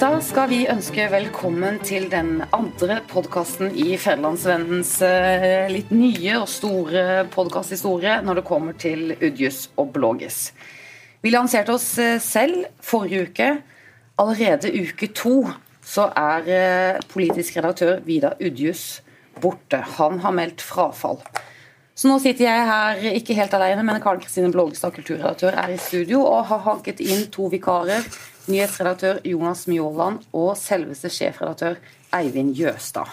[0.00, 6.46] Da skal vi ønske velkommen til den andre podkasten i Federlandsvennens eh, litt nye og
[6.48, 10.38] store podkasthistorie når det kommer til Udjus og Blågis.
[11.20, 13.50] Vi lanserte oss eh, selv forrige uke.
[14.24, 15.34] Allerede uke to
[15.84, 19.02] så er eh, politisk redaktør Vidar Udjus
[19.36, 19.84] borte.
[20.00, 21.20] Han har meldt frafall.
[21.92, 25.76] Så nå sitter jeg her ikke helt alene, men Karen Kristine Blågestad, kulturredaktør, er i
[25.76, 28.06] studio og har hanket inn to vikarer
[28.52, 31.80] nyhetsredaktør Jonas Mjåland og selveste sjefredaktør
[32.16, 33.10] Eivind Jøstad.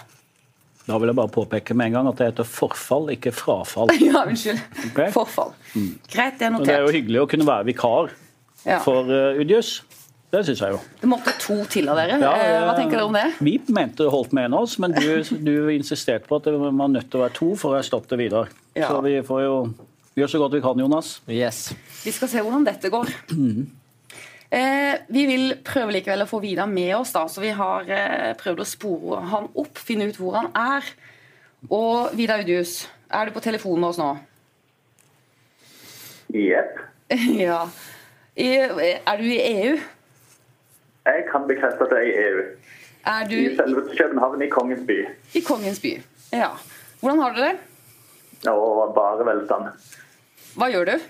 [0.88, 3.92] Da vil jeg bare påpeke med en gang at det heter forfall, ikke frafall.
[4.00, 4.60] ja, unnskyld.
[4.88, 5.12] Okay.
[5.12, 5.52] Forfall.
[5.74, 5.92] Mm.
[6.08, 6.70] Greit, det er notert.
[6.70, 8.10] det er jo hyggelig å kunne være vikar
[8.64, 8.80] ja.
[8.84, 9.82] for uh, Udius.
[10.28, 10.78] Det syns jeg jo.
[11.00, 12.18] Det måtte to til av dere.
[12.20, 13.24] Ja, eh, Hva tenker dere om det?
[13.40, 16.56] Vi mente det holdt med en av oss, men du, du insisterte på at det
[16.60, 18.50] var nødt til å være to for å erstatte Vidar.
[18.76, 18.90] Ja.
[18.90, 19.54] Så vi får jo
[20.18, 21.14] gjøre så godt vi kan, Jonas.
[21.32, 21.62] Yes.
[22.04, 23.12] Vi skal se hvordan dette går.
[23.32, 23.64] Mm.
[24.50, 28.30] Eh, vi vil prøve likevel å få Vidar med oss, da, så vi har eh,
[28.40, 30.88] prøvd å spore han opp, finne ut hvor han er.
[31.68, 34.08] Og Vidar Udius, er du på telefonen med oss nå?
[36.32, 36.80] Jepp.
[37.44, 37.60] ja.
[38.38, 39.76] I, er du i EU?
[41.08, 42.42] Jeg kan bekrefte at jeg er i EU.
[43.08, 44.98] Er du I selve København, i Kongens by.
[45.36, 45.94] I Kongens by,
[46.36, 46.50] ja.
[47.00, 47.54] Hvordan har du det?
[48.48, 48.56] Å,
[48.96, 49.92] bare velstand.
[50.56, 51.08] Hva gjør du?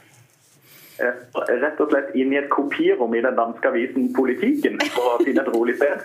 [0.98, 5.44] Rett og slett inn i et kopirom i den danske avisen Politiken for å finne
[5.44, 6.02] et rolig sted.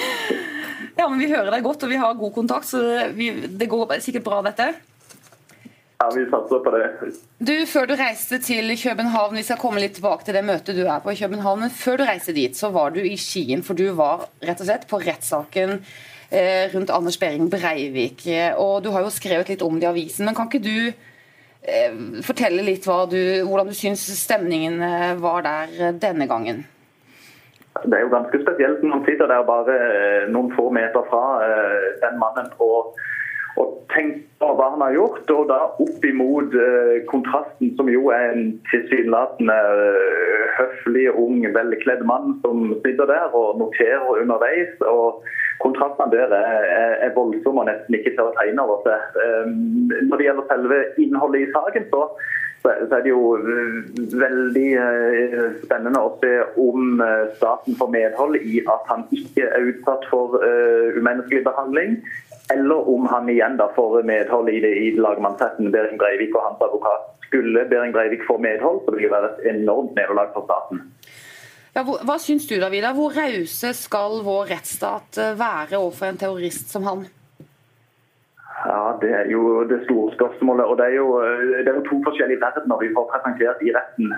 [0.98, 2.80] Ja, men Vi hører deg godt, og vi har god kontakt, så
[3.16, 4.66] vi, det går sikkert bra, dette?
[6.00, 7.12] Ja, vi satser på det.
[7.38, 10.82] Du, Før du reiste til København, vi skal komme litt tilbake til det møtet du
[10.82, 13.78] er på i København, men før du reiste dit, så var du i Skien, for
[13.78, 18.26] du var rett og slett på rettssaken eh, rundt Anders Behring Breivik.
[18.60, 21.09] Og du har jo skrevet litt om det i avisen, men kan ikke du Eh,
[22.24, 26.64] fortelle litt du, hvordan du syns stemningen eh, var der eh, denne gangen?
[27.84, 29.76] Det er jo ganske spesielt når man sitter der bare
[30.32, 31.22] noen få meter fra
[32.02, 32.96] den mannen og,
[33.58, 35.30] og tenkt på hva han har gjort.
[35.34, 36.54] Og da opp imot
[37.10, 39.58] kontrasten, som jo er en tilsynelatende
[40.60, 44.74] høflig, ung, velkledd mann som sitter der og noterer underveis.
[44.86, 45.24] og
[45.60, 49.18] kontrastene der er, er voldsomme og nesten ikke til å tegne over seg.
[50.08, 52.02] Når det gjelder selve innholdet i saken, så,
[52.62, 53.76] så er det jo eh,
[54.22, 59.68] veldig eh, spennende å se om eh, staten får medhold i at han ikke er
[59.72, 60.40] utsatt for
[60.96, 62.00] umenneskelig behandling.
[62.52, 66.62] Eller om han igjen da får medhold i det i lagmannsretten, Behring Breivik og hans
[66.66, 67.06] advokat.
[67.28, 70.82] Skulle Behring Breivik få medhold, så vil det være et enormt nederlag for staten.
[71.76, 72.90] Ja, hva, hva syns du, Davida?
[72.96, 77.04] Hvor rause skal vår rettsstat eh, være overfor en terrorist som han?
[78.66, 80.66] Ja, Det er jo det store spørsmålet.
[80.66, 83.70] og Det er jo, eh, det er jo to forskjellige verdener vi får presentert i
[83.78, 84.10] retten.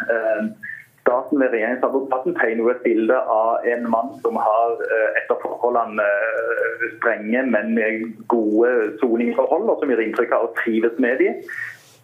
[1.03, 4.71] Eh, staten ved regjeringsadvokaten tegner et bilde av en mann som har
[5.19, 6.07] etter forholdene
[6.99, 7.75] strenge, men
[8.29, 8.71] gode
[9.01, 11.43] soningsforhold, og som gir inntrykk av å trives med dem.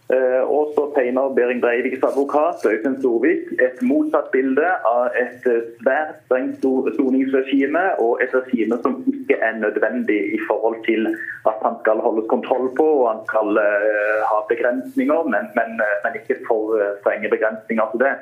[0.08, 5.66] Eh, og så tegner Behring Breiviks advokat Øystein Storvik et motsatt bilde av et eh,
[5.82, 6.64] svært strengt
[6.96, 11.06] soningsregime og et regime som ikke er nødvendig i forhold til
[11.50, 15.70] at han skal holdes kontroll på og han skal uh, ha begrensninger, men, men,
[16.02, 17.86] men, ikke for strenge begrensninger.
[17.92, 18.12] Så det,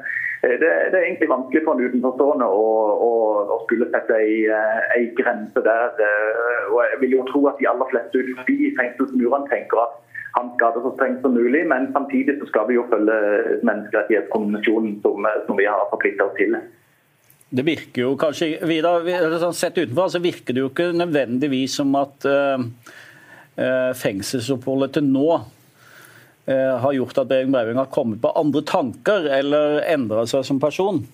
[0.42, 2.66] det, det, er egentlig vanskelig for en utenforstående å,
[3.08, 3.12] å,
[3.54, 4.34] å skulle sette ei,
[4.96, 6.02] ei, grense der.
[6.72, 10.02] Og jeg vil jo tro at de aller fleste utenfor fengselsmurene tenker at
[10.36, 13.16] han skal det så strengt som mulig, men samtidig så skal vi jo følge
[13.68, 16.58] menneskerettighetskonvensjonen som, som vi har forpliktet oss til.
[17.48, 19.04] Det virker jo kanskje, Vidar,
[19.38, 22.58] sånn Sett utenfor så virker det jo ikke nødvendigvis som at uh,
[23.96, 29.78] fengselsoppholdet til nå uh, har gjort at Behring Breivik har kommet på andre tanker eller
[29.86, 31.04] endra seg som person.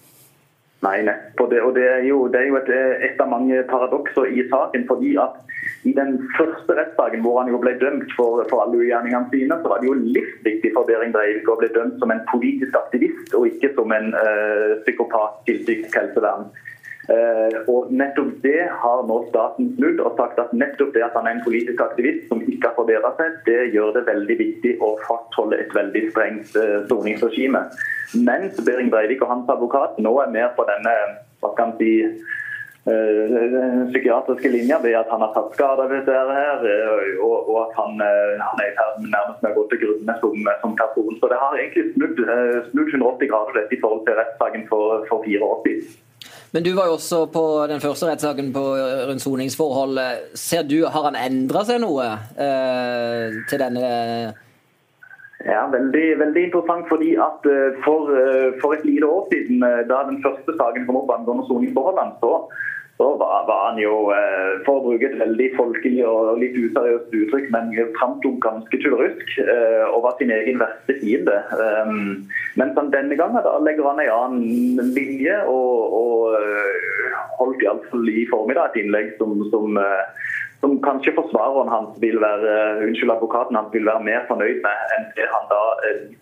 [0.83, 1.53] Nei, nettopp.
[1.63, 2.71] Og det er jo, det er jo et,
[3.07, 4.87] et, av mange paradokser i saken.
[4.89, 5.37] fordi at
[5.85, 9.73] i den første rettssaken hvor han jo ble dømt for, for alle ugjerningene sine, så
[9.73, 13.49] var det jo livsviktig for Behring Breivik å bli dømt som en politisk aktivist, og
[13.51, 16.53] ikke som en uh, psykopat til psykisk helsevern.
[17.11, 21.27] Uh, og nettopp det har nå staten snudd og sagt at nettopp det at han
[21.27, 24.93] er en politisk aktivist som ikke har forbedra seg, det gjør det veldig viktig å
[25.09, 27.65] fastholde et veldig strengt uh, soningsregime.
[28.23, 30.95] Mens Behring Breivik og hans advokat nå er mer på denne
[31.43, 31.93] hva skal man si,
[32.85, 37.51] den eh, psykiatriske linja ved at han har tatt skade av dette her, eh, og,
[37.51, 40.17] og at han, eh, han, er i ferd med nærmest med å gå til grunne
[40.19, 41.19] som, som, person.
[41.21, 42.23] Så det har egentlig snudd,
[42.73, 46.01] snudd 180 grader dette i forhold til rettssaken for, for, fire år siden.
[46.53, 50.01] Men du var jo også på den første rettssaken rundt soningsforhold.
[50.37, 53.93] Ser du, Har han endra seg noe eh, til denne
[55.47, 56.89] ja, veldig, veldig, interessant.
[56.89, 57.47] fordi at
[57.85, 58.11] for,
[58.61, 62.37] for, et lite år siden, da den første saken kom opp angående soningsforholdene, så
[63.03, 67.15] så var, var, han jo, eh, for å bruke et veldig folkelig og litt useriøst
[67.19, 71.39] uttrykk, men framsto ganske tullrusk eh, og var sin egen verste fiende.
[72.61, 76.37] Men denne gangen da legger han en annen linje og, og
[77.41, 79.81] holdt iallfall i formiddag et innlegg som, som
[80.63, 82.53] som kanskje forsvareren hans vil være
[82.87, 85.63] unnskyld, advokaten hans vil være mer fornøyd med enn det han da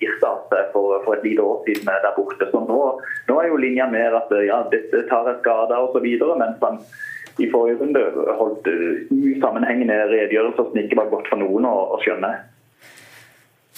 [0.01, 2.49] girta seg for, for, et lite år siden der borte.
[2.49, 2.81] Så nå,
[3.29, 6.09] nå er jo linja mer at ja, dette tar jeg skade osv.,
[6.41, 6.81] mens han
[7.41, 8.07] i forrige runde
[8.41, 8.73] holdt
[9.13, 12.33] usammenhengende redegjørelser som ikke var godt for noen å, å skjønne.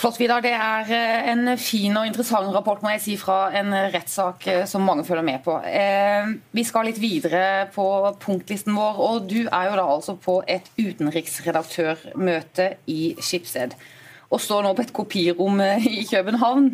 [0.03, 0.43] Flott, Vidar.
[0.43, 4.65] Det er eh, en fin og interessant rapport må jeg si, fra en rettssak eh,
[4.67, 5.55] som mange følger med på.
[5.63, 7.85] Eh, vi skal litt videre på
[8.25, 13.79] punktlisten vår, og du er jo da altså på et utenriksredaktørmøte i Skipsted.
[14.35, 15.63] Og står nå på et kopirom
[15.95, 16.71] i København.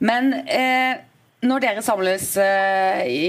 [0.00, 0.32] Men
[1.44, 3.24] når dere samles i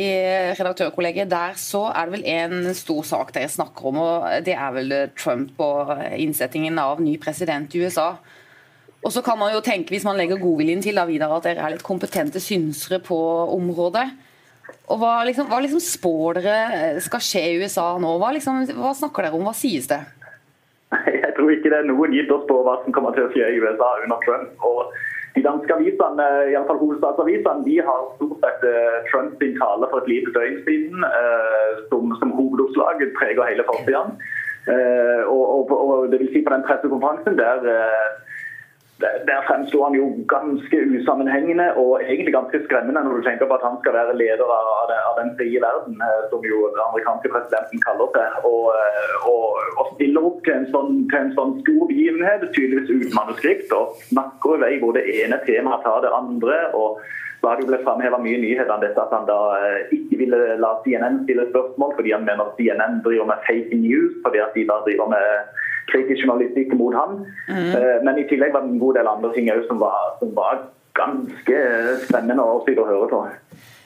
[0.56, 4.78] redaktørkollegiet der, så er det vel en stor sak dere snakker om, og det er
[4.78, 8.14] vel Trump og innsettingen av ny president i USA.
[9.02, 11.66] Og så kan man jo tenke, hvis man legger godviljen til, da, videre, at dere
[11.66, 13.18] er litt kompetente synsere på
[13.58, 14.06] området.
[14.92, 18.18] Og Hva liksom, hva liksom spår dere skal skje i USA nå?
[18.22, 20.02] Hva, liksom, hva snakker dere om, hva sies det?
[21.08, 23.48] Jeg tror ikke det er noen gitt å spå hva som kommer til å skje
[23.48, 24.54] i USA under Trump.
[24.68, 24.94] og
[25.36, 30.10] de danske avisene, iallfall hovedstadsavisene, de har stort sett Trumps Trump sin tale for et
[30.12, 34.02] lite døgn siden eh, som, som hovedoppslag preger hele forsida.
[34.68, 37.64] Eh, og, og, og, det vil si på den pressekonferansen der
[39.02, 40.06] der fremsto han jo
[40.36, 44.50] ganske usammenhengende og egentlig ganske skremmende når du tenker på at han skal være leder
[44.58, 48.28] av, den frie verden, eh, som jo den amerikanske presidenten kaller det.
[48.52, 49.46] Og, eh, og,
[49.80, 54.56] og stiller opp til en, sånn, til sånn stor begivenhet, tydeligvis uten manuskript, og snakker
[54.58, 56.62] i vei hvor det ene temaet tar det andre.
[56.78, 57.02] og
[57.50, 60.76] har det blitt framheva mye nyheter om dette at han da eh, ikke ville la
[60.84, 64.68] CNN stille spørsmål fordi han mener at CNN driver med fake news, fordi at de
[64.70, 65.61] da driver med
[65.92, 67.26] kritisk journalistikk mot han.
[67.48, 68.06] Mm.
[68.08, 70.66] Men i tillegg var det en god del andre ting som var, som var
[70.98, 71.60] ganske
[72.08, 73.22] spennende å sitte og høre på.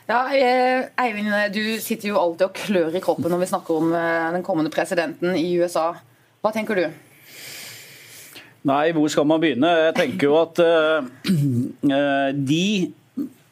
[0.05, 3.93] Ja, eh, Eivind, du sitter jo alltid og klør i kroppen når vi snakker om
[3.97, 5.87] eh, den kommende presidenten i USA.
[6.45, 6.85] Hva tenker du?
[8.65, 9.69] Nei, hvor skal man begynne?
[9.87, 11.05] Jeg tenker jo at uh,
[12.51, 12.93] de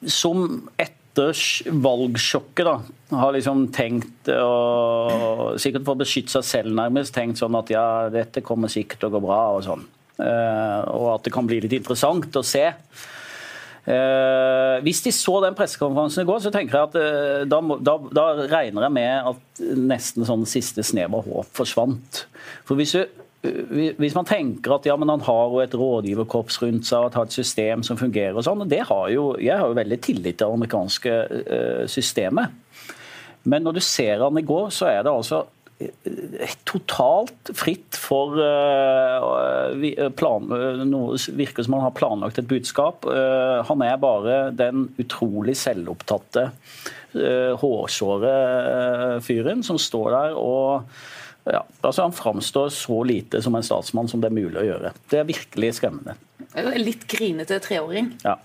[0.09, 0.45] som
[0.81, 2.79] et etter valgsjokket da,
[3.13, 8.09] har liksom tenkt og Sikkert for å beskytte seg selv, nærmest, tenkt sånn at ja,
[8.09, 9.83] dette kommer sikkert til å gå bra, og sånn.
[10.17, 12.65] Uh, og at det kan bli litt interessant å se.
[13.83, 17.95] Uh, hvis de så den pressekonferansen i går, så tenker jeg at uh, da, da,
[18.17, 19.63] da, regner jeg med at
[19.93, 22.23] nesten sånn siste snev av håp forsvant.
[22.65, 23.03] For hvis du
[23.43, 27.27] hvis man tenker at ja, men han har jo et rådgiverkorps rundt seg og har
[27.27, 30.37] et system som fungerer og sånn, og det har jo, Jeg har jo veldig tillit
[30.37, 32.53] til det amerikanske uh, systemet.
[33.43, 35.41] Men når du ser han i går, så er det altså
[35.83, 40.47] eh, totalt fritt for uh, plan,
[40.87, 43.03] noe virker som han har planlagt et budskap.
[43.67, 46.47] Han er bare den utrolig selvopptatte,
[47.59, 48.31] hårsåre
[49.21, 50.87] fyren som står der og
[51.45, 54.93] ja, altså Han framstår så lite som en statsmann som det er mulig å gjøre.
[55.11, 56.15] Det er virkelig skremmende.
[56.79, 58.13] Litt grinete treåring.
[58.23, 58.37] Ja.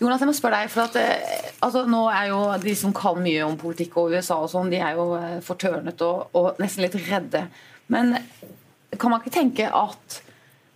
[0.00, 3.20] Jonas, jeg må spørre deg, for at, eh, altså, nå er jo De som kan
[3.22, 6.82] mye om politikk og USA, og sånn, de er jo eh, fortørnet og, og nesten
[6.86, 7.44] litt redde.
[7.92, 8.16] Men
[8.98, 10.20] kan man ikke tenke at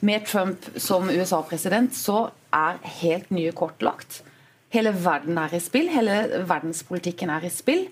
[0.00, 4.22] med Trump som USA-president, så er helt nye kort lagt?
[4.70, 7.88] Hele verden er i spill, hele verdenspolitikken er i spill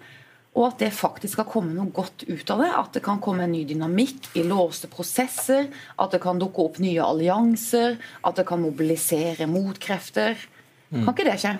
[0.56, 2.68] og at det faktisk skal komme noe godt ut av det.
[2.80, 5.68] At det kan komme en ny dynamikk i låste prosesser,
[6.00, 10.40] at det kan dukke opp nye allianser, at det kan mobilisere motkrefter.
[10.88, 11.02] Mm.
[11.02, 11.56] Kan ikke det skje?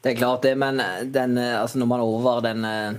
[0.00, 0.80] Det er klart det, men
[1.12, 2.96] den, altså når man over den eh,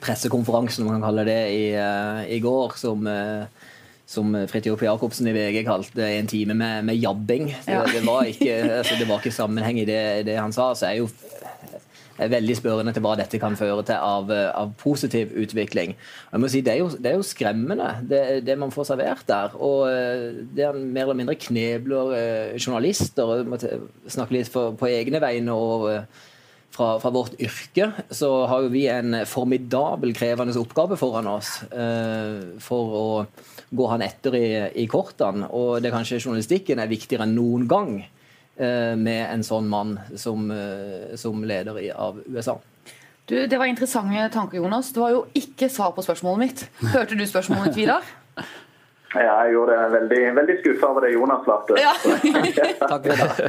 [0.00, 3.68] pressekonferansen, man kan kalle det, i, eh, i går, som eh,
[4.10, 7.52] som Fridtjof Jacobsen i VG kalte en time med, med jabbing.
[7.66, 7.84] Ja.
[7.84, 10.72] Det, det, var ikke, altså, det, var ikke, sammenheng i det, det han sa.
[10.74, 11.06] Så er jo
[12.20, 15.94] er veldig spørrende til hva dette kan føre til av, av positiv utvikling.
[16.32, 19.26] Jeg må si, Det er jo, det er jo skremmende, det, det, man får servert
[19.28, 19.56] der.
[19.56, 23.24] Og eh, det er mer eller mindre knebler eh, journalister.
[23.24, 25.54] og må snakke litt for, på egne vegne.
[25.54, 26.26] og eh,
[26.70, 31.48] fra, fra, vårt yrke så har jo vi en formidabel krevende oppgave foran oss
[32.62, 33.06] for å
[33.74, 34.46] gå han etter i,
[34.78, 35.48] i kortene.
[35.50, 37.98] Og det kanskje journalistikken er viktigere enn noen gang.
[38.60, 42.58] Eh, med en sånn mann som, eh, som leder av USA.
[43.24, 44.92] Du, Det var interessante tanker, Jonas.
[44.92, 46.68] Det var jo ikke svar på spørsmålet mitt.
[46.92, 48.04] Hørte du spørsmålet mitt, Vidar?
[49.14, 51.78] Ja, jeg gjorde det veldig, veldig skuffa over det Jonas svarte.
[51.80, 51.94] Ja.
[52.92, 53.48] Takk for det.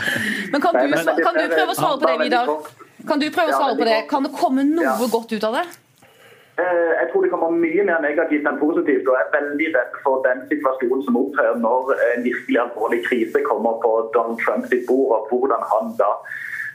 [0.54, 2.56] Men kan du, kan du prøve å svare på det, Vidar?
[3.08, 4.00] Kan du prøve å svare på det?
[4.08, 5.66] Kan det komme noe godt ut av det?
[6.62, 9.08] Eh, jeg tror det kommer mye mer negativt enn positivt.
[9.08, 13.44] og Jeg er veldig redd for den situasjonen som opptrer når en virkelig alvorlig krise
[13.50, 16.12] kommer på Donald Trump sitt bord, og hvordan han da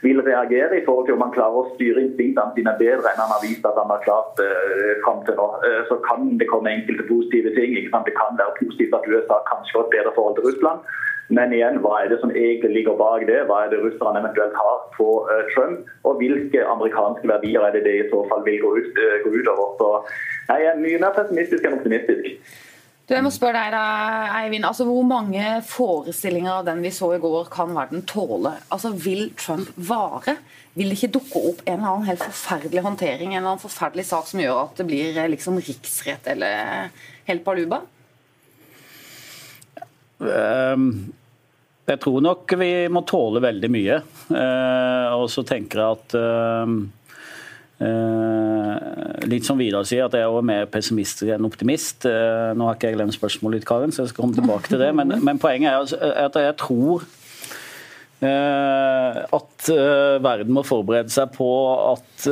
[0.05, 3.33] vil reagere i forhold til om han klarer å styre instinktene sine bedre enn han
[3.33, 5.47] har vist at han har klart uh, fram til nå.
[5.63, 7.73] Uh, så kan det komme enkelte positive ting.
[7.81, 10.85] Det kan være positivt at USA kanskje får et bedre forhold til Russland.
[11.27, 13.41] Men igjen, hva er det som egentlig ligger bak det?
[13.49, 15.89] Hva er det russerne eventuelt har på uh, Trump?
[16.07, 19.33] Og hvilke amerikanske verdier er det det i så fall vil gå, ut, uh, gå
[19.35, 19.73] utover?
[19.81, 19.89] Så
[20.53, 22.55] jeg er mye mer pessimistisk enn optimistisk.
[23.07, 23.83] Du, jeg må spørre deg da,
[24.41, 24.67] Eivind.
[24.67, 28.55] Altså, Hvor mange forestillinger av den vi så i går, kan verden tåle?
[28.71, 30.35] Altså, Vil Trump vare?
[30.75, 34.09] Vil det ikke dukke opp en eller annen helt forferdelig håndtering, en eller annen forferdelig
[34.11, 36.91] sak som gjør at det blir liksom riksrett eller
[37.27, 37.81] helt baluba?
[40.19, 41.13] Um,
[41.87, 43.99] jeg tror nok vi må tåle veldig mye.
[44.31, 46.73] Uh, og så tenker jeg at uh,
[47.87, 52.07] uh, Litt som Vidar sier, at jeg er mer pessimist enn optimist.
[52.07, 54.91] nå har ikke jeg glemt spørsmålet litt, Karin, så jeg skal komme tilbake til det.
[54.95, 57.07] Men, men poenget er altså, at jeg tror
[58.17, 59.67] at
[60.25, 61.49] verden må forberede seg på
[61.91, 62.23] at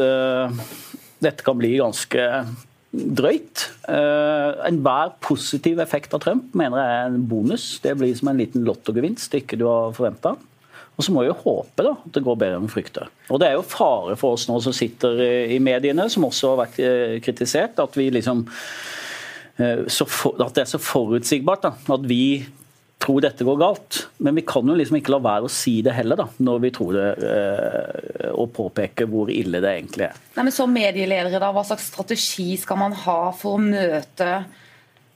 [1.21, 2.23] dette kan bli ganske
[3.17, 3.67] drøyt.
[3.87, 7.67] Uh, Enhver positiv effekt av Trump mener jeg er en bonus.
[7.83, 10.35] Det blir som en liten lottogevinst ikke du har forventa.
[10.95, 13.09] Og så må vi håpe da, at det går bedre enn vi frykter.
[13.27, 15.19] Og Det er jo fare for oss nå som sitter
[15.51, 18.45] i mediene, som også har vært eh, kritisert, at, vi liksom,
[19.59, 21.67] uh, for, at det er så forutsigbart.
[21.67, 22.45] Da, at vi
[23.05, 24.01] tror dette går galt.
[24.17, 26.73] Men vi kan jo liksom ikke la være å si det heller, da, når vi
[26.75, 30.21] tror det, eh, og påpeke hvor ille det egentlig er.
[30.35, 34.29] Nei, men Som medieledere, da, hva slags strategi skal man ha for å møte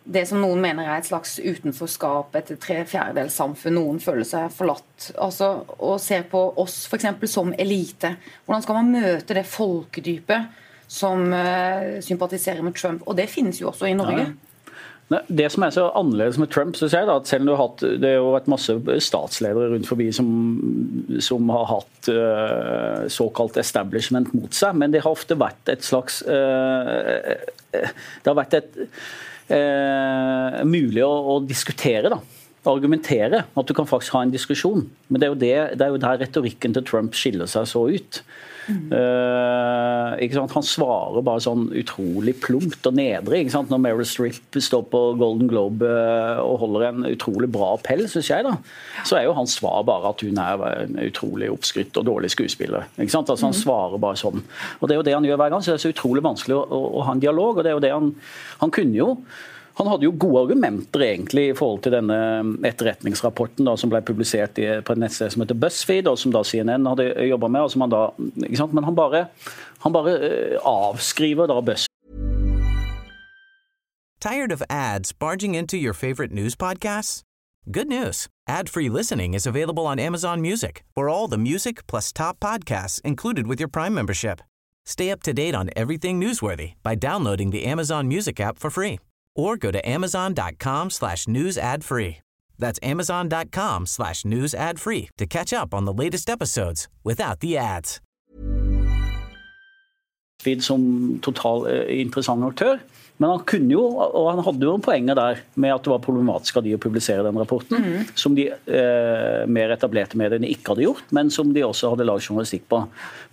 [0.10, 4.50] det som noen mener er et slags utenforskap, et tre fjerdedels samfunn, noen føler seg
[4.54, 5.12] forlatt.
[5.22, 7.12] Altså, og ser på oss f.eks.
[7.30, 8.16] som elite.
[8.46, 13.06] Hvordan skal man møte det folkedypet som uh, sympatiserer med Trump?
[13.06, 14.26] Og det finnes jo også i Norge.
[14.32, 14.49] Ja.
[15.10, 17.64] Det som er så annerledes med Trump, synes jeg, da, at selv om du har
[17.64, 20.28] hatt, det har vært masse statsledere rundt forbi som,
[21.26, 26.22] som har hatt uh, såkalt establishment mot seg, men det har ofte vært et slags
[26.30, 27.34] uh,
[27.74, 28.78] Det har vært et
[29.50, 32.22] uh, mulig å, å diskutere, da
[32.68, 33.46] argumentere.
[33.56, 34.88] At du kan faktisk ha en diskusjon.
[35.08, 37.88] Men det er jo, det, det er jo der retorikken til Trump skiller seg så
[37.90, 38.24] ut.
[38.70, 43.42] Uh, Han svarer bare sånn utrolig plumpt og nedre.
[43.50, 48.30] Når Meryl Streep står på Golden Globe uh, og holder en utrolig bra appell, syns
[48.32, 48.56] jeg, da,
[49.08, 52.90] så er jo hans svar bare at hun er en utrolig oppskrytt og dårlig skuespiller.
[53.00, 53.62] Altså, han mm.
[53.64, 54.44] svarer bare sånn.
[54.80, 56.60] Og Det er jo det han gjør hver gang, så det er så utrolig vanskelig
[56.60, 57.58] å, å, å ha en dialog.
[57.58, 58.14] og det er jo det Han,
[58.62, 59.16] han kunne jo
[59.80, 62.16] han hadde jo gode argumenter egentlig i forhold til denne
[62.68, 66.44] etterretningsrapporten da, som ble publisert i, på et nettsted som heter BuzzFeed, og som da
[66.44, 67.62] CNN hadde jobba med.
[67.62, 68.02] og som han da,
[68.60, 68.76] sant?
[68.76, 69.26] Men han bare,
[69.86, 71.88] han bare uh, avskriver da BuzzFeed.
[74.20, 77.22] Tired of ads barging into your favorite news podcasts?
[77.72, 78.28] Good news.
[78.50, 83.48] Ad-free listening is available on Amazon Music for all the music plus top podcasts included
[83.48, 84.42] with your Prime membership.
[84.86, 89.00] Stay up to date on everything newsworthy by downloading the Amazon Music app for free
[89.40, 92.18] or go to amazon.com slash news ad free.
[92.60, 97.58] That's amazon.com slash news ad free to catch up on the latest episodes without the
[97.58, 98.02] ads.
[100.60, 102.80] Som total eh, interessant aktør.
[103.20, 106.56] Men han kunne jo, og han hadde jo poenget der med at det var problematisk
[106.56, 108.14] av de å publisere den rapporten, mm.
[108.16, 112.24] som de eh, mer etablerte mediene ikke hadde gjort, men som de også hadde lagd
[112.24, 112.80] journalistikk på.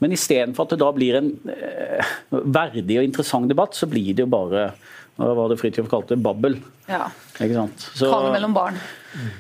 [0.02, 4.26] Men istedenfor at det da blir en eh, verdig og interessant debatt, så blir det
[4.26, 4.72] jo bare
[5.16, 6.58] hva var det Fridtjof kalte babbel.
[6.90, 7.06] Ja.
[7.38, 7.86] Ikke sant?
[7.96, 8.76] Så, Kale mellom barn.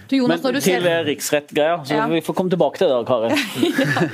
[0.08, 1.04] Du, Jonas, men til ser...
[1.04, 2.06] riksrett-greia, så ja.
[2.08, 3.28] vi får komme tilbake til det, Kari.
[3.84, 4.06] ja.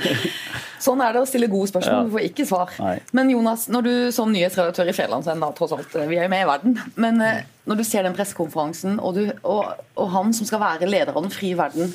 [0.83, 2.73] Sånn er det å stille gode spørsmål, vi får ikke svar.
[2.83, 2.97] Nei.
[3.15, 6.49] Men Jonas, når du som nyhetsredaktør i Fjellandsvennen, tross alt, vi er jo med i
[6.49, 10.89] verden, men eh, når du ser den pressekonferansen, og, og, og, han som skal være
[10.89, 11.93] leder av den frie verden,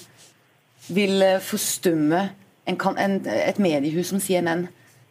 [0.88, 2.24] vil eh, forstumme
[2.68, 4.64] en, en, et mediehus som CNN,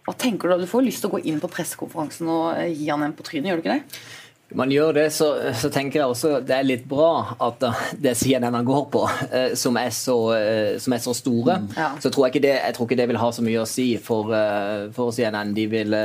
[0.07, 0.61] hva tenker du da?
[0.63, 3.27] Du får lyst til å gå inn på pressekonferansen og eh, gi han en på
[3.27, 4.01] trynet, gjør du ikke det?
[4.55, 5.27] Man gjør det, så,
[5.59, 7.63] så, tenker jeg også det er litt bra at
[7.99, 11.57] det CNN han går på, eh, som er så, eh, som er så store.
[11.65, 11.73] Mm.
[11.75, 11.89] Ja.
[12.03, 13.89] Så tror jeg, ikke det, jeg tror ikke det vil ha så mye å si
[13.99, 15.51] for, eh, for CNN.
[15.57, 15.97] De vil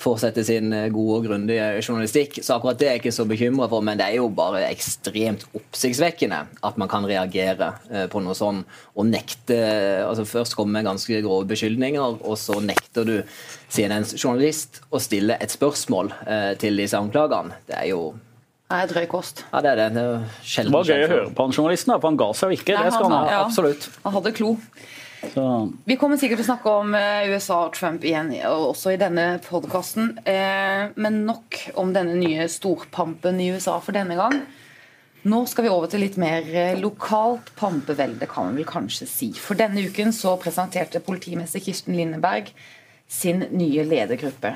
[0.00, 2.40] fortsette sin eh, gode og grundige journalistikk.
[2.44, 5.46] Så akkurat det er jeg ikke så bekymra for, men det er jo bare ekstremt
[5.56, 8.62] oppsiktsvekkende at man kan reagere eh, på noe sånn
[8.94, 9.58] og nekte
[10.06, 13.14] altså Først komme med ganske grove beskyldninger, og så nekter du
[13.72, 17.56] CNNs journalist å stille et spørsmål eh, til disse anklagene.
[17.66, 18.02] Det er jo
[18.70, 19.42] det er drøy kost.
[19.50, 19.86] Ja, det er det.
[19.96, 20.02] Det,
[20.62, 22.76] det var gøy å høre på han journalisten, for han ga seg jo ikke.
[22.76, 23.22] Nei, det skal han ha.
[23.26, 23.88] Ja, absolutt.
[24.04, 24.52] Han hadde klo.
[25.20, 25.44] Så.
[25.84, 29.26] Vi kommer sikkert til å snakke om eh, USA og Trump igjen, også i denne
[29.44, 30.14] podkasten.
[30.24, 34.40] Men nok om denne nye storpampen i USA for denne gang.
[35.28, 36.46] Nå skal vi over til litt mer
[36.80, 39.28] lokalt pampevelde, kan man vel kanskje si.
[39.36, 42.48] For denne uken så presenterte politimester Kirsten Lindeberg
[43.10, 44.54] sin nye ledergruppe.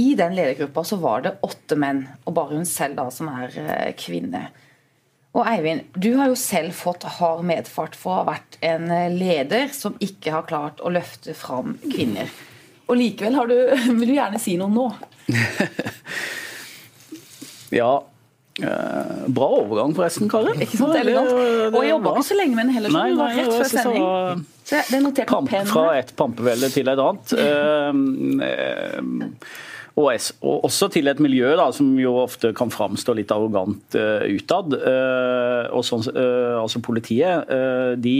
[0.00, 3.92] I den ledergruppa så var det åtte menn, og bare hun selv da som er
[4.00, 4.46] kvinne.
[5.32, 8.84] Og Eivind, du har jo selv fått hard medfart for å ha vært en
[9.16, 12.28] leder som ikke har klart å løfte fram kvinner.
[12.90, 13.56] Og likevel du,
[14.00, 14.86] vil du gjerne si noe nå.
[17.80, 17.92] ja.
[18.60, 20.60] Eh, bra overgang, forresten, Karin.
[20.60, 21.32] Ikke sant, elegant.
[21.72, 22.90] Og jeg jobba ikke så lenge med den heller.
[22.92, 24.04] Nei, nei, rett før sending.
[24.62, 27.26] Så det er notert Pamp fra et pampevelde til et annet.
[29.92, 30.08] Og,
[30.40, 34.72] også til et miljø da, som jo ofte kan framstå litt arrogant uh, utad.
[34.78, 37.52] Uh, og sånn, uh, altså Politiet
[38.00, 38.16] de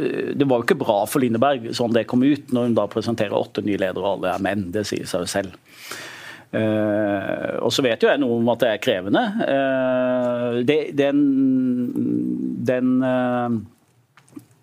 [0.00, 3.36] det var jo ikke bra for Lindeberg sånn det kom ut, når hun da presenterer
[3.36, 4.62] åtte nye ledere, og alle er menn.
[4.72, 5.58] Det sier seg jo selv.
[6.50, 9.20] Uh, og så vet jo jeg noe om at det er krevende.
[9.38, 11.20] Uh, det, den,
[12.66, 13.60] den uh,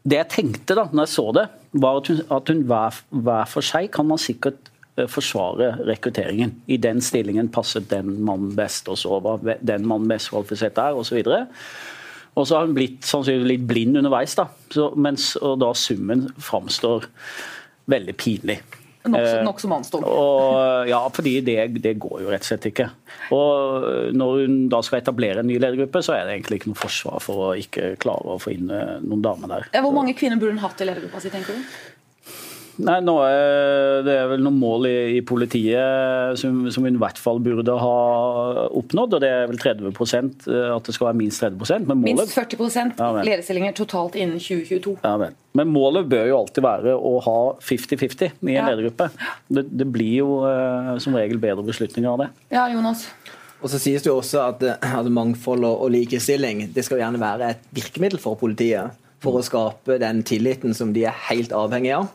[0.04, 1.46] Det jeg tenkte da når jeg så det,
[1.80, 4.72] var at hun, at hun hver, hver, for seg kan man sikkert
[5.06, 6.56] forsvare rekrutteringen.
[6.66, 10.98] I den stillingen passet den mannen best, og så var den mannen best kvalifisert der,
[10.98, 11.22] osv.
[12.38, 14.48] Og så har hun blitt sannsynligvis litt blind underveis, da.
[14.74, 17.08] Så, mens, og da summen framstår
[17.90, 18.60] veldig pinlig.
[19.08, 20.10] Nokså nok som mannsdårlig.
[20.12, 22.88] Eh, ja, fordi det, det, går jo rett og slett ikke.
[23.36, 23.86] Og
[24.18, 27.24] Når hun da skal etablere en ny ledergruppe, så er det egentlig ikke noe forsvar
[27.24, 29.70] for å ikke klare å få inn eh, noen damer der.
[29.86, 31.78] Hvor mange kvinner burde hun hatt i ledergruppa si, tenker du?
[32.78, 37.00] Nei, nå er Det er vel noen mål i, i politiet som, som vi i
[37.02, 37.98] hvert fall burde ha
[38.68, 39.18] oppnådd.
[39.18, 42.38] og Det er vel 30 eh, at det skal være minst 30% men målet, Minst
[42.38, 44.98] 40 ja, lederstillinger totalt innen 2022.
[45.04, 45.32] Ja.
[45.58, 48.68] Men målet bør jo alltid være å ha 50-50 i en ja.
[48.70, 49.10] ledergruppe.
[49.50, 52.30] Det, det, blir jo uh, som regel bedre beslutninger av det.
[52.54, 53.08] Ja, Jonas?
[53.58, 57.02] Og så sies det jo også at, eh, at Mangfold og, og likestilling det skal
[57.02, 58.94] gjerne være et virkemiddel for politiet.
[59.24, 62.12] For å skape den tilliten som de er helt avhengig av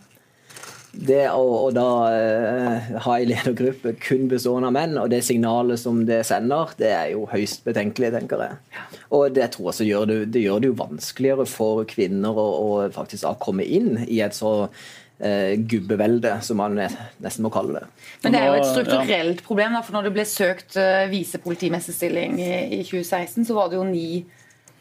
[0.92, 5.81] det å, å da uh, ha en ledergruppe kun bestående av menn, og det signalet
[5.81, 8.83] som det sender, det er jo høyst betenkelig, tenker jeg.
[9.16, 12.44] Og det tror jeg så gjør det, det, gjør det jo vanskeligere for kvinner å,
[12.61, 17.81] å faktisk da komme inn i et så uh, gubbevelde, som man nesten må kalle
[17.81, 17.88] det.
[18.26, 19.46] Men det er jo et strukturelt ja.
[19.48, 23.81] problem, da, for når det ble søkt uh, visepolitimesterstilling i, i 2016, så var det
[23.81, 24.07] jo ni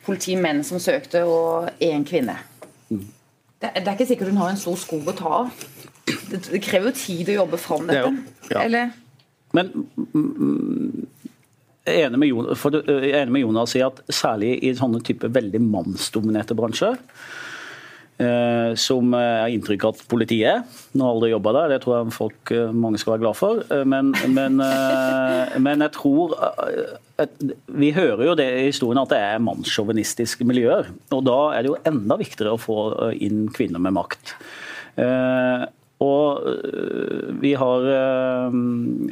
[0.04, 2.36] politimenn som søkte, og én kvinne.
[2.92, 3.08] Mm.
[3.62, 5.66] Det, det, er ikke sikkert hun har en stor sko å ta av.
[6.32, 8.12] Det, krever jo tid å jobbe fram dette.
[8.52, 8.64] Ja.
[8.66, 8.94] Eller?
[9.56, 9.72] Men
[10.16, 11.08] mm,
[11.88, 14.74] jeg er enig med, Jonas, for, jeg er enig med Jonas i at særlig i
[14.78, 17.00] sånne type veldig mannsdominerte bransjer,
[18.22, 20.84] eh, som jeg har inntrykk av at politiet er.
[20.94, 23.64] Nå har aldri jobba der, det tror jeg folk, eh, mange skal være glad for.
[23.66, 26.38] Eh, men, men, eh, men jeg tror
[27.70, 30.88] Vi hører jo det i historien at det er mannssjåvinistiske miljøer.
[31.14, 34.34] Og da er det jo enda viktigere å få inn kvinner med makt.
[35.02, 35.66] Eh,
[36.02, 38.54] og øh, vi har øh,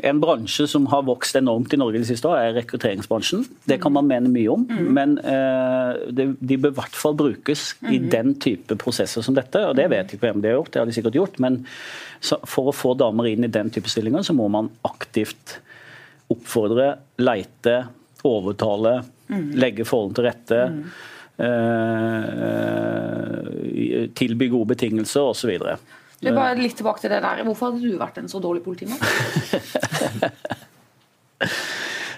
[0.09, 3.43] en bransje som har vokst enormt i Norge de siste årene, er rekrutteringsbransjen.
[3.69, 4.89] Det kan man mene mye om, mm.
[4.97, 5.93] men øh,
[6.41, 8.09] de bør i hvert fall brukes i mm.
[8.09, 9.61] den type prosesser som dette.
[9.67, 11.37] Og det vet jeg ikke hvem de har gjort, det har de sikkert gjort.
[11.45, 11.61] Men
[12.25, 15.59] for å få damer inn i den type stillinger, så må man aktivt
[16.33, 17.77] oppfordre, leite,
[18.25, 19.47] overtale, mm.
[19.61, 20.61] legge forholdene til rette.
[24.19, 25.53] tilby gode betingelser osv.
[26.19, 27.43] Det er bare litt tilbake til det der.
[27.47, 28.99] Hvorfor hadde du vært en så dårlig politimann?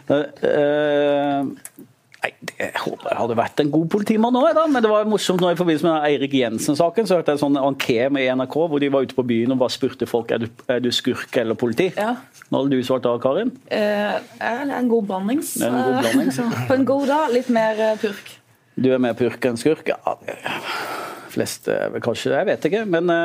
[0.09, 1.45] uh,
[2.21, 5.51] nei, jeg håper jeg hadde vært en god politimann òg, men det var morsomt nå
[5.53, 7.09] i forbindelse med Eirik Jensen-saken.
[7.09, 9.61] Så hørte jeg en sånn anké med NRK hvor de var ute på byen og
[9.61, 11.91] bare spurte folk er du, er du skurk eller politi.
[11.97, 12.15] Ja.
[12.49, 13.53] Hva hadde du svart da, Karin?
[13.73, 15.55] Eh, en god blandings.
[15.61, 16.41] En god blandings.
[16.69, 18.37] på en god dag litt mer purk.
[18.81, 19.89] Du er mer purk enn skurk?
[19.91, 20.17] Ja,
[21.31, 23.15] fleste vel kanskje Jeg vet ikke, men uh,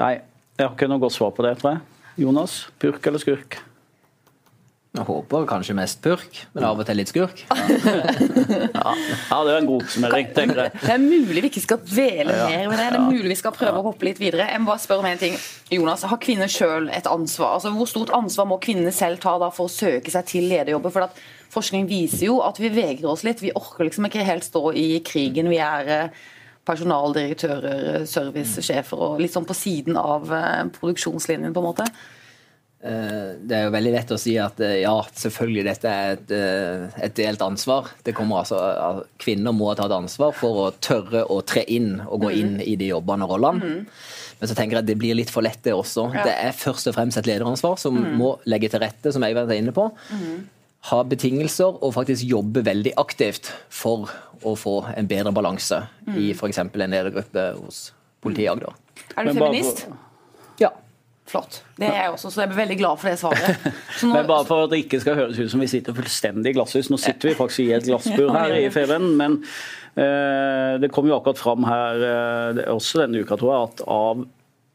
[0.00, 0.14] Nei,
[0.56, 1.80] jeg har ikke noe godt svar på det, tror jeg.
[2.22, 3.69] Jonas, purk eller skurk?
[4.90, 7.44] Jeg håper kanskje mest purk, men av og til litt skurk.
[7.46, 8.94] ja.
[9.30, 10.72] ja, det er en god oppsummering, tenker jeg.
[10.82, 12.88] Det er mulig vi ikke skal dvele mer med det.
[12.96, 14.48] Det er mulig vi skal prøve å hoppe litt videre.
[14.50, 15.38] Jeg må bare spørre om en ting.
[15.70, 17.60] Jonas, har kvinner sjøl et ansvar?
[17.60, 20.96] Altså, Hvor stort ansvar må kvinnene selv ta da for å søke seg til lederjobber?
[20.96, 21.22] For at
[21.54, 23.46] forskning viser jo at vi vegrer oss litt.
[23.46, 25.54] Vi orker liksom ikke helt stå i krigen.
[25.54, 26.22] Vi er eh,
[26.66, 31.92] personaldirektører, servicesjefer og litt sånn på siden av eh, produksjonslinjen, på en måte.
[32.82, 36.30] Eh, Det er jo veldig lett å si at eh, ja, selvfølgelig dette er et,
[36.32, 37.90] eh, et delt ansvar.
[38.06, 42.00] Det kommer altså, al- Kvinner må ta et ansvar for å tørre å tre inn
[42.06, 43.84] og gå inn i de jobbene og rollene.
[44.40, 46.06] Men så tenker jeg at det blir litt for lett, det også.
[46.24, 49.60] Det er først og fremst et lederansvar som må legge til rette, som Eivind er
[49.60, 49.90] inne på.
[50.88, 54.08] Ha betingelser og faktisk jobbe veldig aktivt for
[54.42, 55.82] å få en bedre balanse
[56.16, 56.56] i f.eks.
[56.64, 57.90] en ledergruppe hos
[58.24, 58.72] politiet i Agder.
[59.18, 59.84] Er du feminist?
[59.90, 59.98] Ja.
[61.30, 61.60] Flott.
[61.78, 63.68] Det er jeg også, så jeg blir veldig glad for det svaret.
[64.02, 66.56] Nå, Men bare for at det ikke skal høres ut som vi sitter fullstendig i
[66.58, 66.90] glasshus.
[66.90, 69.38] Nå sitter vi faktisk i et glassbur her i Feven, men
[69.94, 74.26] eh, det kom jo akkurat fram her eh, også denne uka, tror jeg, at av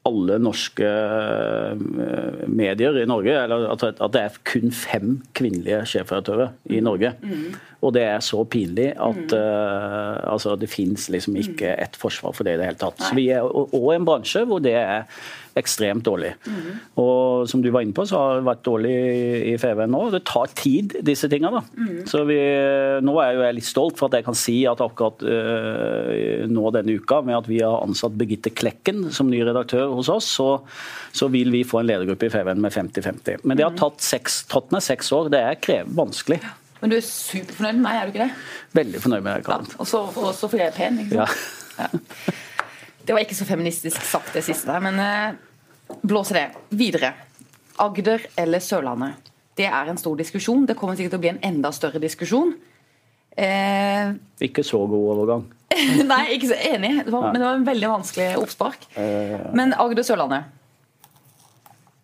[0.06, 6.82] alle norske eh, medier i Norge, eller at, det er kun fem kvinnelige sjefredaktører i
[6.86, 7.16] Norge.
[7.86, 12.48] Og det er så pinlig at uh, altså, det fins liksom ikke et forsvar for
[12.48, 13.02] det i det hele tatt.
[13.02, 15.06] Så vi er òg en bransje hvor det er
[15.56, 16.34] ekstremt dårlig.
[17.00, 18.96] Og som du var inne på, så har det vært dårlig
[19.52, 20.02] i FVN nå.
[20.12, 21.52] Det tar tid, disse tinga.
[21.54, 21.62] da.
[22.12, 22.38] Så vi,
[23.06, 26.74] nå er jo jeg litt stolt for at jeg kan si at akkurat øh, nå
[26.76, 30.50] denne uka, med at vi har ansatt Birgitte Klekken som ny redaktør hos oss, så,
[31.16, 33.48] så vil vi få en ledergruppe i FVN med 50-50.
[33.48, 35.32] Men det har tatt, seks, tatt meg seks år.
[35.32, 36.44] Det er krev, vanskelig.
[36.86, 38.46] Men du er superfornøyd med meg, er du ikke det?
[38.78, 39.50] Veldig fornøyd med deg, Ja.
[39.50, 39.68] Karen.
[39.82, 41.00] Og så og så fordi jeg er pen.
[41.02, 41.82] ikke sant?
[41.82, 42.34] Ja.
[43.06, 46.46] Det var ikke så feministisk sagt, det siste der, men eh, blås i det.
[46.78, 47.12] Videre.
[47.82, 49.18] Agder eller Sørlandet?
[49.58, 50.66] Det er en stor diskusjon.
[50.68, 52.54] Det kommer sikkert til å bli en enda større diskusjon.
[53.38, 54.14] Eh,
[54.48, 55.46] Ikke så god overgang.
[56.12, 58.86] nei, ikke så enig, det var, men det var en veldig vanskelig oppspark.
[59.58, 60.52] Men Agder-Sørlandet.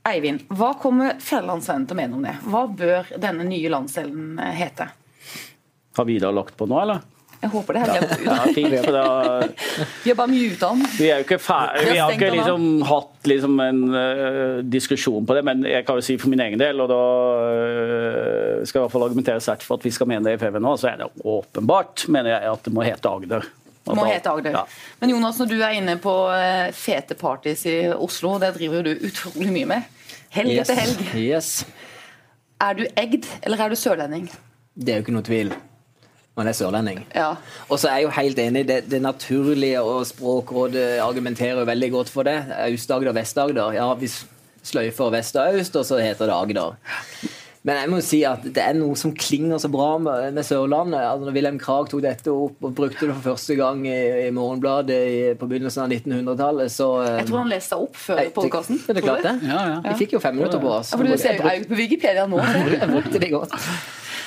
[0.08, 2.34] Eivind, hva kommer Fjellandsvennen til å mene om det?
[2.50, 4.90] Hva bør denne nye landsdelen eh, hete?
[5.98, 7.04] Har Vidar lagt på nå, eller?
[7.42, 8.24] Jeg håper det ut.
[8.26, 9.06] Ja, fint, for da,
[10.04, 10.84] Vi har bare muta den.
[10.94, 15.38] Vi er jo ikke ferdig, vi har ikke liksom hatt liksom en uh, diskusjon på
[15.38, 18.82] det, men jeg kan jo si for min egen del, og da uh, skal jeg
[18.82, 20.92] i hvert fall argumentere sterkt for at vi skal mene det i FV nå, så
[20.92, 23.50] er det åpenbart, mener jeg, at det må hete Agder.
[23.82, 24.54] At Må hete Agder.
[24.54, 24.65] Ja.
[25.02, 28.91] Men Jonas, når du er inne på eh, fete parties i Oslo, det driver jo
[28.91, 29.89] du utrolig mye med.
[30.32, 31.02] Helg etter helg.
[31.17, 31.63] Yes.
[32.62, 34.30] Er du egd, eller er du sørlending?
[34.78, 35.50] Det er jo ikke noe tvil.
[36.38, 37.02] Man er sørlending.
[37.17, 37.34] Ja.
[37.67, 41.89] Og så er jeg jo helt enig, det, det naturlige og Språkrådet argumenterer jo veldig
[41.98, 42.38] godt for det.
[42.70, 43.74] Aust-Agder, Vest-Agder.
[43.76, 44.08] Ja, vi
[44.63, 46.78] sløyfer vest og øst, og så heter det Agder.
[47.63, 50.45] Men jeg må jo si at det er noe som klinger så bra med, med
[50.47, 50.97] Sørlandet.
[50.97, 54.32] Altså, når Wilhelm Krag tok dette opp og brukte det for første gang i, i
[54.34, 58.82] Morgenbladet i, på begynnelsen av 1900-tallet, så eh, Jeg tror han leste opp før podkasten.
[58.89, 59.36] Er det klart det?
[59.45, 59.78] Ja, ja.
[59.91, 60.89] Vi fikk jo fem minutter på oss.
[60.95, 62.41] Ja, for du ser jo på Wikipedia nå.
[62.82, 63.54] Jeg brukte det godt.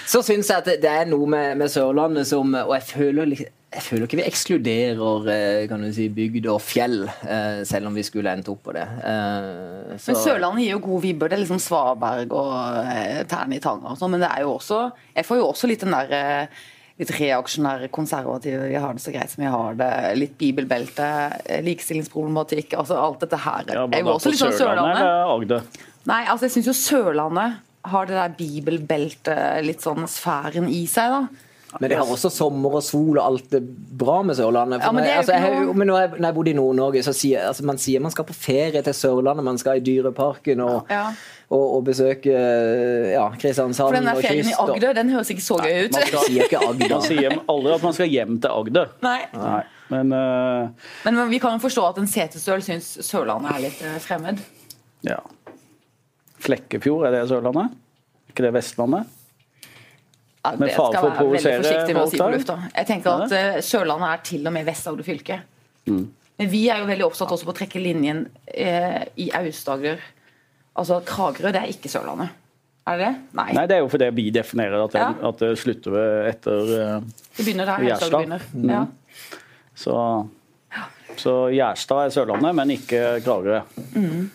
[0.07, 3.27] Så syns jeg at det- det er noe med, med Sørlandet som Og jeg føler,
[3.35, 7.89] liksom- jeg føler ikke vi ekskluderer eh, kan du si, bygd og fjell, eh, selv
[7.91, 8.85] om vi skulle endt opp på det.
[8.87, 11.29] Eh, så- Men Sørlandet gir jo gode vibber.
[11.29, 12.55] Det er liksom Svaberg og
[12.87, 14.11] eh, i Tanga og sånn.
[14.15, 16.49] Men det er jo også Jeg får jo også litt den der
[16.97, 20.17] litt reaksjonære, konservative Vi har det så greit som vi har det.
[20.17, 21.09] Litt bibelbelte,
[21.67, 22.75] likestillingsproblematikk.
[22.79, 25.03] altså Alt dette her Ja, er bare jo også litt sånn Sørlandet Sørlandet.
[25.03, 25.63] eller Agde?
[26.07, 31.11] Nei, altså jeg syns jo Sørlandet har det der bibelbeltet, litt sånn sfæren i seg,
[31.11, 31.29] da.
[31.81, 33.61] Men det har også sommer og sol og alt det
[33.99, 34.79] bra med Sørlandet.
[34.83, 37.49] For Ja, men altså, jeg, men når jeg, når jeg bodde i Nord-Norge, så sier
[37.49, 41.07] altså, man sier man skal på ferie til Sørlandet, man skal i Dyreparken og, Ja.
[41.51, 42.31] og, og besøke
[43.11, 45.85] ja, Kristiansand For den der og ferien i Agder, og- den høres ikke så gøy
[45.89, 45.99] ut.
[45.99, 46.61] Man sier ikke
[46.95, 48.93] Man sier aldri at man skal hjem til Agder.
[49.03, 49.19] Nei.
[49.35, 50.69] Nei, men uh...
[51.05, 54.39] Men, men vi kan jo forstå at en setesdøl syns Sørlandet er litt uh, fremmed.
[55.03, 55.19] ja.
[56.45, 57.73] Flekkefjord, er det Sørlandet?
[58.31, 59.07] ikke det Vestlandet?
[60.45, 62.59] Ja, det skal jeg være veldig forsiktig med å si på lufta.
[62.75, 65.39] Jeg tenker at uh, Sørlandet er til og med Vest-Agder fylke.
[65.89, 66.05] Mm.
[66.41, 70.03] Men vi er jo veldig opptatt også på å trekke linjen eh, i Aust-Agder.
[70.75, 72.35] Altså Kragerø, det er ikke Sørlandet.
[72.85, 73.13] Er det det?
[73.39, 73.47] Nei.
[73.57, 75.13] Nei, det er jo fordi vi definerer at det, Ja.
[75.31, 75.95] at det slutter
[76.29, 78.17] etter uh, Det begynner der Gjerstad.
[78.19, 78.49] Begynner.
[78.53, 78.73] Mm.
[78.75, 78.83] Ja.
[79.75, 79.95] Så,
[81.17, 83.63] så Gjerstad er Sørlandet, men ikke Kragerø.
[83.95, 84.27] Mm.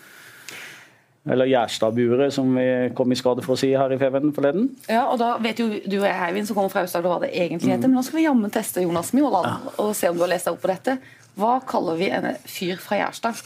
[1.28, 2.64] Eller Gjerstadburet, som vi
[2.96, 4.70] kom i skade for å si her i Feven forleden.
[4.88, 7.34] ja, og da vet jo du og jeg, Eivind, som kommer fra Aust-Agder, hva det
[7.36, 7.90] egentlig heter.
[7.90, 10.56] Men nå skal vi jammen teste Jonas Mjåland og se om du har lest deg
[10.56, 10.96] opp på dette.
[11.40, 13.40] Hva kaller vi en fyr fra Gjerstad?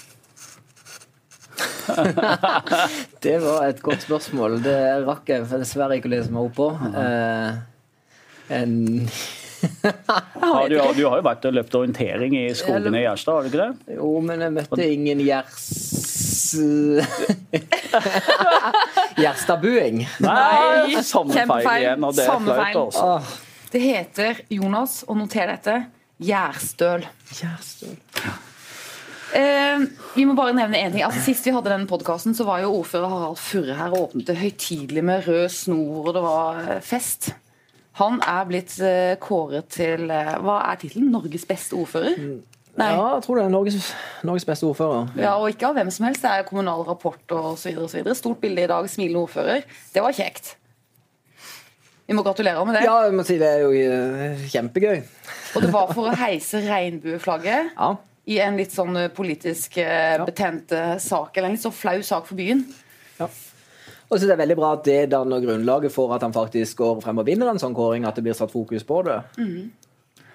[3.25, 4.59] Det var et godt spørsmål.
[4.65, 6.69] Det rakk jeg dessverre ikke å lese meg opp på.
[6.95, 7.51] Eh,
[8.55, 8.75] en
[10.45, 13.49] ja, du, du har jo vært og løpt orientering i skogene i Gjerstad, har du
[13.49, 13.95] ikke det?
[13.97, 15.63] Jo, men jeg møtte ingen gjers...
[19.21, 20.05] Gjerstadbuing.
[20.25, 22.07] Nei, sommerfeil igjen.
[22.07, 23.43] Og det er flaut, altså.
[23.75, 25.77] Det heter, Jonas, og noter dette,
[26.23, 27.07] gjærstøl.
[27.35, 27.97] Gjærstøl.
[29.35, 31.03] Eh, vi må bare nevne én ting.
[31.03, 34.39] Altså, sist vi hadde denne podkasten, var jo ordfører Harald Furre her og åpnet det
[34.39, 37.33] høytidelig med rød snor, og det var eh, fest.
[37.99, 41.13] Han er blitt eh, kåret til eh, Hva er tittelen?
[41.15, 42.19] Norges beste ordfører?
[42.75, 42.89] Nei.
[42.91, 43.93] Ja, jeg tror det er Norges,
[44.27, 45.13] Norges beste ordfører.
[45.21, 46.25] Ja, og ikke av hvem som helst.
[46.25, 48.15] Det er kommunal rapport videre.
[48.19, 49.63] Stort bilde i dag, smilende ordfører.
[49.95, 50.57] Det var kjekt.
[52.09, 52.83] Vi må gratulere med det.
[52.85, 54.99] Ja, jeg må si det er jo eh, kjempegøy.
[55.55, 57.93] Og det var for å heise regnbueflagget Ja.
[58.27, 62.27] i en litt sånn eh, politisk eh, betent sak, eller en litt så flau sak
[62.29, 62.67] for byen.
[63.23, 63.31] ja.
[64.13, 66.99] Og så er det veldig bra at det danner grunnlaget for at han faktisk går
[67.03, 69.17] frem og vinner en sånn kåring, at det blir satt fokus på det.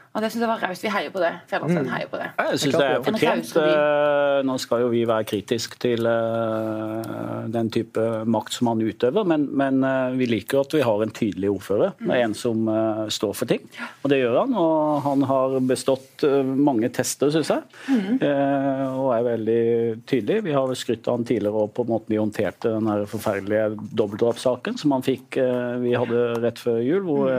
[0.10, 0.82] Og det synes jeg var raust.
[0.84, 1.30] Vi heier på det.
[1.52, 2.28] Fjellandsvennen heier på det.
[2.40, 3.50] Jeg syns Det er fortjent.
[3.62, 9.28] Eh, Nå skal jo vi være kritisk til eh, den type makt som han utøver,
[9.30, 11.94] men, men eh, vi liker at vi har en tydelig ordfører.
[12.02, 12.66] Det er en som
[13.14, 13.62] står for ting.
[14.02, 14.56] Og det gjør han.
[14.58, 16.26] Og han har bestått
[16.58, 18.00] mange tester, syns jeg.
[18.26, 19.62] Eh, Og er veldig
[20.10, 20.40] tydelig.
[20.48, 24.80] Vi har skrytt av han tidligere òg på måten de håndterte den her forferdelige dobbeltdrapssaken
[24.82, 25.38] som han fikk
[25.86, 27.06] vi hadde rett før jul.
[27.06, 27.30] hvor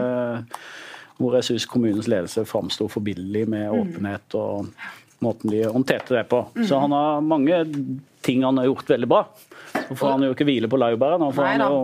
[1.21, 4.71] hvor jeg syns kommunens ledelse framsto forbilledlig med åpenhet og
[5.21, 6.47] måten de håndterte det på.
[6.65, 7.61] Så han har mange
[8.25, 9.25] ting han har gjort veldig bra.
[9.75, 11.21] Så får han jo ikke hvile på laurbæret.
[11.21, 11.81] Nå får han jo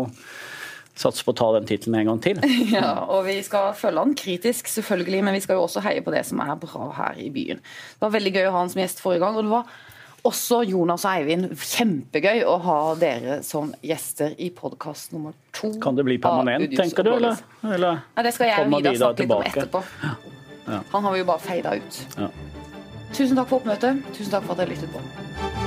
[0.97, 2.41] satse på å ta den tittelen en gang til.
[2.77, 6.15] Ja, og vi skal følge han kritisk, selvfølgelig, men vi skal jo også heie på
[6.15, 7.61] det som er bra her i byen.
[7.61, 9.77] Det var veldig gøy å ha han som gjest forrige gang, og det var
[10.27, 15.73] også Jonas og Eivind kjempegøy å ha dere som gjester i podkast nummer to.
[15.83, 17.41] Kan det bli permanent, tenker du, eller?
[17.63, 18.03] Eller?
[18.17, 19.47] Nei, det skal jeg og Vidar snakke tilbake?
[19.47, 19.85] litt om etterpå.
[20.67, 20.81] Ja.
[20.93, 22.03] Han har vi jo bare feida ut.
[22.19, 22.31] Ja.
[23.15, 24.03] Tusen takk for oppmøtet.
[24.17, 25.66] Tusen takk for at dere lyttet på.